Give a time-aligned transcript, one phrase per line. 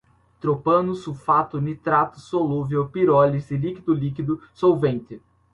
[0.39, 5.21] tropano, sulfato, nitrato, solúvel, pirólise, líquido-líquido, solvente